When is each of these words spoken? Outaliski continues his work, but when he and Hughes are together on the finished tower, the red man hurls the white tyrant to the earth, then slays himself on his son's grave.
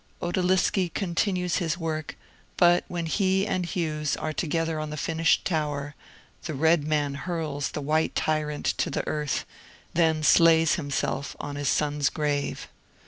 Outaliski 0.19 0.89
continues 0.91 1.57
his 1.57 1.77
work, 1.77 2.17
but 2.57 2.83
when 2.87 3.05
he 3.05 3.45
and 3.45 3.67
Hughes 3.67 4.17
are 4.17 4.33
together 4.33 4.79
on 4.79 4.89
the 4.89 4.97
finished 4.97 5.45
tower, 5.45 5.93
the 6.45 6.55
red 6.55 6.83
man 6.87 7.13
hurls 7.13 7.69
the 7.69 7.81
white 7.81 8.15
tyrant 8.15 8.65
to 8.65 8.89
the 8.89 9.07
earth, 9.07 9.45
then 9.93 10.23
slays 10.23 10.73
himself 10.73 11.35
on 11.39 11.55
his 11.55 11.69
son's 11.69 12.09
grave. 12.09 12.67